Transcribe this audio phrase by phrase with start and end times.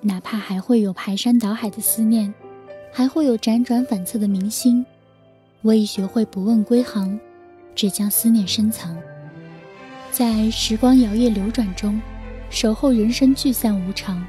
[0.00, 2.32] 哪怕还会有排山倒海的思念，
[2.92, 4.84] 还会有辗转反侧的明星，
[5.62, 7.18] 我已学会不问归航，
[7.74, 8.96] 只将思念深藏，
[10.12, 12.00] 在时光摇曳流转中，
[12.50, 14.24] 守候人生聚散无常，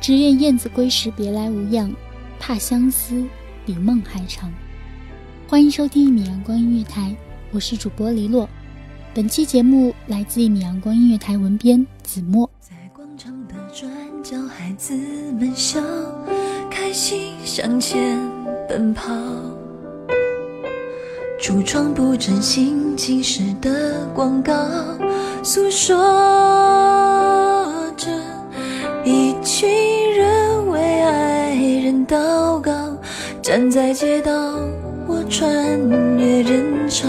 [0.00, 1.92] 只愿燕子归时别来无恙，
[2.38, 3.26] 怕相思
[3.66, 4.52] 比梦还长。
[5.48, 7.14] 欢迎收听一米阳光音乐台，
[7.50, 8.48] 我是主播黎洛。
[9.14, 12.48] 本期节目来自一米阳光音乐台文编子墨。
[14.32, 14.94] 小，孩子
[15.38, 15.78] 们笑，
[16.70, 18.18] 开心向前
[18.66, 19.12] 奔跑。
[21.38, 24.54] 橱窗布阵新奇时的广告，
[25.42, 25.94] 诉说
[27.94, 28.08] 着
[29.04, 29.68] 一群
[30.16, 32.72] 人为爱人祷告。
[33.42, 34.32] 站在街道，
[35.06, 35.54] 我穿
[36.18, 37.06] 越人潮。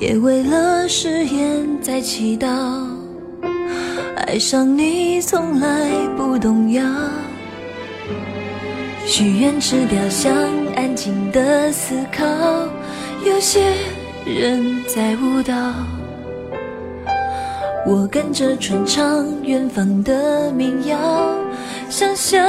[0.00, 2.48] 也为了誓言在祈祷，
[4.34, 5.68] 爱上你从来
[6.16, 6.82] 不动摇。
[9.06, 10.34] 许愿池雕像，
[10.74, 12.24] 安静的思考。
[13.24, 13.62] 有些
[14.26, 15.54] 人在舞蹈，
[17.86, 20.98] 我跟着传唱远方的民谣，
[21.88, 22.44] 想象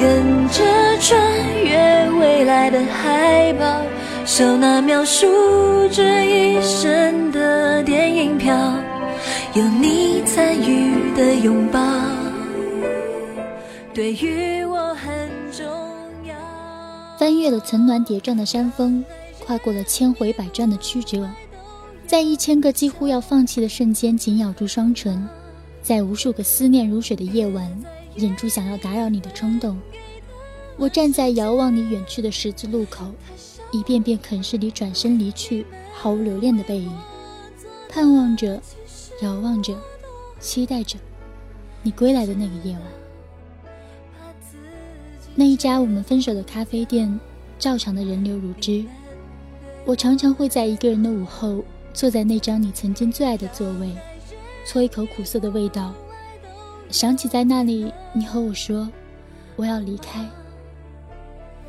[0.00, 0.64] 跟着
[0.98, 1.16] 穿
[1.64, 3.91] 越未来的海报。
[4.34, 5.26] 手拿描述
[5.90, 8.56] 这一生的电影票，
[9.52, 11.78] 有你参与的拥抱，
[13.92, 15.66] 对于我很重
[16.26, 16.34] 要。
[17.18, 19.04] 翻越了层峦叠嶂的山峰，
[19.44, 21.28] 跨过了千回百转的曲折，
[22.06, 25.28] 在一千个几乎要放弃的瞬间紧咬住双唇，
[25.82, 27.70] 在无数个思念如水的夜晚，
[28.16, 29.78] 忍住想要打扰你的冲动。
[30.76, 33.06] 我站在遥望你远去的十字路口。
[33.74, 36.92] 一遍遍啃噬你转身离去、毫无留恋的背影，
[37.88, 38.60] 盼望着、
[39.22, 39.74] 遥望着、
[40.38, 40.98] 期待着
[41.82, 42.82] 你归来的那个夜晚。
[45.34, 47.18] 那一家我们分手的咖啡店，
[47.58, 48.84] 照常的人流如织。
[49.86, 53.90] 我常常会在一个人的午后，坐在那张你曾经最爱的座位，
[54.66, 55.94] 搓一口苦涩的味道，
[56.90, 58.90] 想起在那里你和我说
[59.56, 60.28] ：“我要离开。”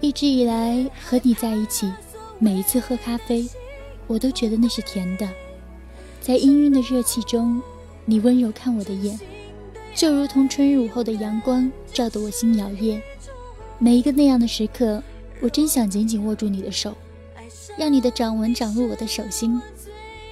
[0.03, 1.89] 一直以来和你在一起，
[2.37, 3.47] 每一次喝咖啡，
[4.05, 5.25] 我都觉得那是甜的。
[6.19, 7.61] 在氤氲的热气中，
[8.03, 9.17] 你温柔看我的眼，
[9.95, 12.99] 就如同春日午后的阳光，照得我心摇曳。
[13.79, 15.01] 每一个那样的时刻，
[15.39, 16.93] 我真想紧紧握住你的手，
[17.77, 19.57] 让你的掌纹长入我的手心。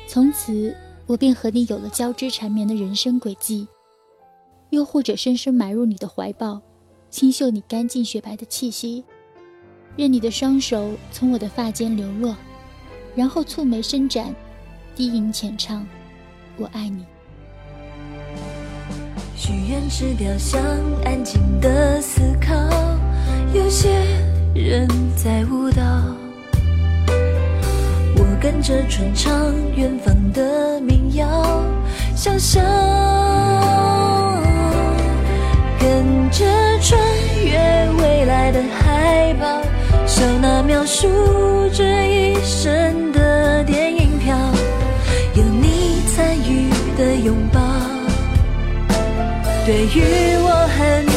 [0.05, 3.69] 从此，我便和你有了交织缠绵的人生轨迹。
[4.71, 6.59] 又或者深深埋入你的怀抱，
[7.09, 9.05] 清嗅你干净雪白的气息。
[10.01, 12.35] 任你的双手从我的发间流落，
[13.13, 14.33] 然后蹙眉伸展，
[14.95, 15.85] 低吟浅唱
[16.57, 17.05] ：“我爱你。”
[19.37, 20.59] 许愿池雕像，
[21.05, 22.51] 安静的思考。
[23.53, 23.91] 有些
[24.55, 25.83] 人在舞蹈，
[28.17, 31.63] 我跟着传唱远方的民谣，
[32.15, 32.59] 想象
[35.79, 36.43] 跟着
[36.79, 36.99] 穿
[37.45, 39.61] 越未来的海报。
[40.13, 41.07] 手拿描述
[41.73, 44.37] 这一生的电影票，
[45.35, 47.59] 有你参与的拥抱，
[49.65, 51.10] 对于我很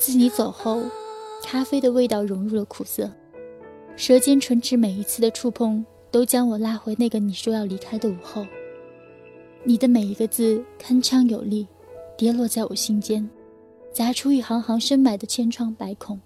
[0.00, 0.82] 自你走后，
[1.44, 3.12] 咖啡的味道融入了苦涩，
[3.96, 8.46] 舌尖唇齿每一次的触碰，都将我拉回那个你说要离开的午后。
[9.62, 11.68] 你的每一个字铿锵有力，
[12.16, 13.28] 跌落在我心间，
[13.92, 16.18] 砸出一行行深埋的千疮百孔。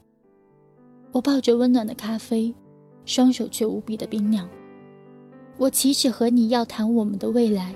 [1.11, 2.55] 我抱着温暖的咖啡，
[3.05, 4.49] 双手却无比的冰凉。
[5.59, 7.75] 我启齿和你要谈我们的未来，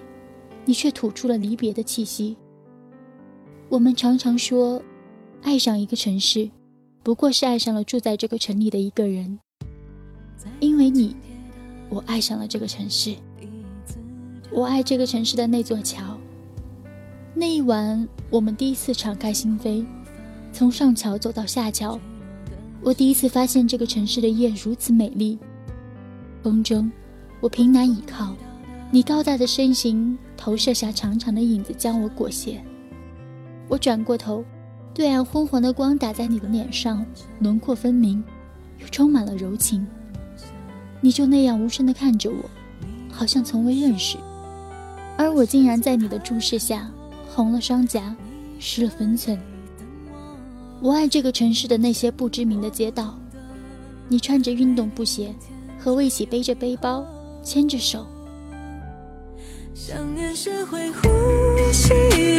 [0.65, 2.37] 你却吐出了离别的气息。
[3.69, 4.81] 我们常常说。
[5.43, 6.51] 爱上一个城市，
[7.03, 9.39] 不过是爱上了住在这个城里的一个人。
[10.61, 11.17] 因为你，
[11.89, 13.15] 我爱上了这个城市。
[14.51, 16.19] 我爱这个城市的那座桥。
[17.35, 19.85] 那一晚，我们第一次敞开心扉，
[20.53, 21.99] 从上桥走到下桥。
[22.83, 25.39] 我第一次发现这个城市的夜如此美丽。
[26.43, 26.91] 风中，
[27.41, 28.35] 我凭南倚靠，
[28.91, 32.61] 你高大的身形投射下长长的影子，将我裹挟。
[33.69, 34.45] 我转过头。
[34.99, 37.07] 对岸昏黄的光打在你的脸上，
[37.39, 38.21] 轮廓分明，
[38.81, 39.87] 又充满了柔情。
[41.01, 42.51] 你就那样无声地看着我，
[43.09, 44.19] 好像从未认识，
[45.17, 46.91] 而我竟然在你的注视下
[47.33, 48.17] 红了双颊，
[48.59, 49.39] 失了分寸。
[50.81, 53.17] 我爱这个城市的那些不知名的街道，
[54.09, 55.33] 你穿着运动布鞋，
[55.79, 57.07] 和我一起背着背包，
[57.45, 58.05] 牵着手。
[59.73, 61.09] 想念是会呼
[61.73, 61.89] 吸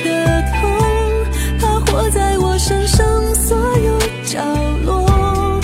[0.02, 0.09] 的。
[1.92, 3.06] 活在我身上
[3.36, 4.40] 所有角
[4.86, 5.60] 落，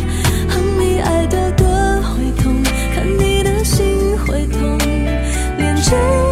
[0.50, 2.64] 哼你爱的歌会痛，
[2.96, 4.78] 看你的心会痛，
[5.58, 6.25] 连着。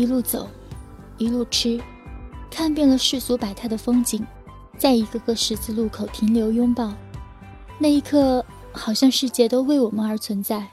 [0.00, 0.48] 一路走，
[1.18, 1.78] 一路吃，
[2.50, 4.26] 看遍了世俗百态的风景，
[4.78, 6.90] 在一个个十字路口停留拥抱。
[7.78, 8.42] 那一刻，
[8.72, 10.66] 好像世界都为我们而存在，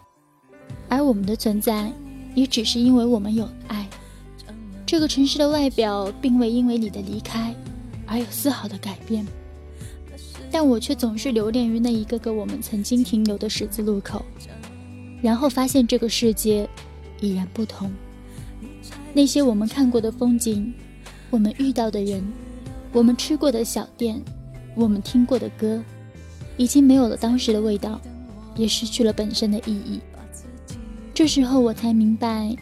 [0.87, 1.91] 而我们的存在，
[2.35, 3.85] 也只是因为我们有爱。
[4.85, 7.53] 这个城市的外表，并未因为你的离开
[8.05, 9.27] 而有丝毫的改变，
[10.49, 14.23] 但我却总是留恋于那一个个我们曾经停留的十字路口，
[15.21, 16.65] 然后发现这个世界
[17.19, 17.91] 已然不同。
[19.13, 20.73] 那些我们看过的风景，
[21.29, 22.23] 我们遇到的人，
[22.93, 24.21] 我们吃过的小店，
[24.75, 25.81] 我们听过的歌，
[26.55, 27.99] 已经没有了当时的味道，
[28.55, 29.99] 也失去了本身的意义。
[31.13, 32.55] 这时候我才明白，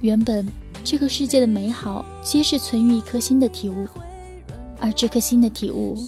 [0.00, 0.48] 原本
[0.82, 3.86] 这个世界的美好，皆是存于一颗心的体悟，
[4.78, 5.98] 而这颗心的体悟，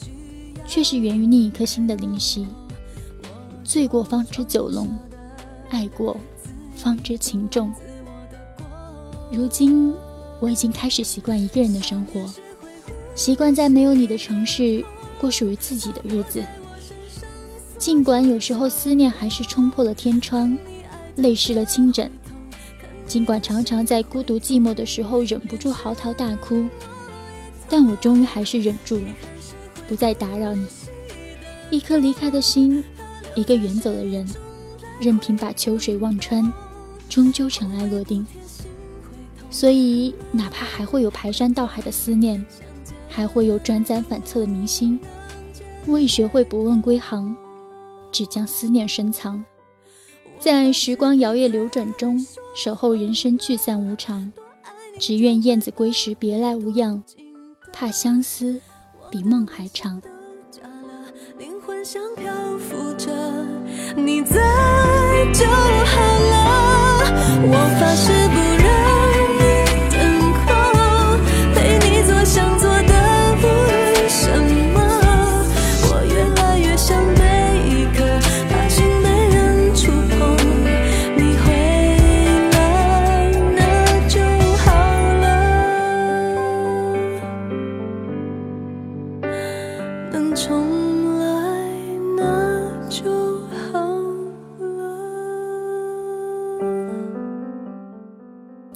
[0.67, 2.47] 却是源于另一颗心的灵犀。
[3.62, 4.89] 醉过方知酒浓，
[5.69, 6.17] 爱过
[6.75, 7.71] 方知情重。
[9.35, 9.95] 如今，
[10.41, 12.31] 我已经开始习惯一个人的生活，
[13.15, 14.85] 习惯在没有你的城市
[15.19, 16.45] 过属于自己的日子。
[17.79, 20.57] 尽管有时候思念还是冲破了天窗，
[21.17, 22.07] 泪湿了青枕；
[23.07, 26.67] 尽管常常在孤独寂寞的时候忍不住嚎啕大哭，
[27.71, 29.07] 但我终于还是忍住了，
[29.89, 30.67] 不再打扰你。
[31.71, 32.85] 一颗离开的心，
[33.35, 34.29] 一个远走的人，
[35.01, 36.53] 任凭把秋水望穿，
[37.09, 38.27] 终究尘埃落定。
[39.53, 42.45] 所以，哪怕还会有排山倒海的思念，
[43.09, 44.99] 还会有转载反侧的明星，
[45.87, 47.37] 我已学会不问归航，
[48.11, 49.45] 只将思念深藏。
[50.41, 52.19] 在时光摇曳流转中，
[52.57, 54.33] 守候人生聚散无常。
[54.99, 57.03] 只愿燕子归时别来无恙，
[57.73, 58.61] 怕相思
[59.11, 60.01] 比梦还长。
[61.39, 63.11] 灵魂像漂浮着，
[63.97, 64.35] 你在
[65.33, 66.73] 就好了。
[67.45, 68.29] 我发誓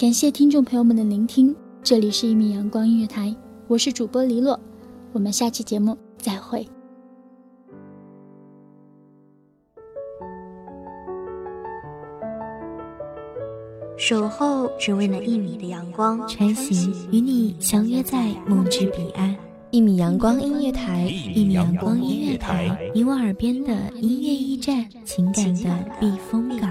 [0.07, 3.35] 感谢听众朋友们的聆听，这里是一米阳光音乐台，
[3.67, 4.57] 我是主播黎洛，
[5.13, 6.65] 我们下期节目再会。
[13.97, 19.37] 守候只为那一米的阳光，穿行与你相约在梦之彼岸。
[19.73, 26.71] 一米阳光音乐台，一米阳光音乐台，你我耳边的音乐驿站，情感的避风港。